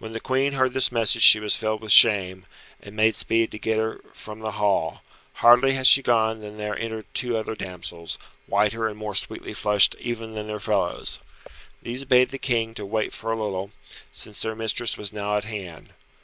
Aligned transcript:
When 0.00 0.12
the 0.12 0.18
Queen 0.18 0.54
heard 0.54 0.72
this 0.72 0.90
message 0.90 1.22
she 1.22 1.38
was 1.38 1.54
filled 1.54 1.80
with 1.80 1.92
shame, 1.92 2.44
and 2.82 2.96
made 2.96 3.14
speed 3.14 3.52
to 3.52 3.58
get 3.60 3.78
her 3.78 4.00
from 4.12 4.40
the 4.40 4.50
hall 4.58 5.02
Hardly 5.34 5.74
had 5.74 5.86
she 5.86 6.02
gone 6.02 6.40
than 6.40 6.56
there 6.58 6.76
entered 6.76 7.06
two 7.14 7.36
other 7.36 7.54
damsels, 7.54 8.18
whiter 8.48 8.88
and 8.88 8.98
more 8.98 9.14
sweetly 9.14 9.54
flushed 9.54 9.94
even 10.00 10.34
than 10.34 10.48
their 10.48 10.58
fellows. 10.58 11.20
These 11.80 12.04
bade 12.04 12.30
the 12.30 12.38
King 12.38 12.74
to 12.74 12.84
wait 12.84 13.12
for 13.12 13.30
a 13.30 13.40
little, 13.40 13.70
since 14.10 14.42
their 14.42 14.56
mistress 14.56 14.96
was 14.98 15.12
now 15.12 15.36
at 15.36 15.44
hand. 15.44 15.90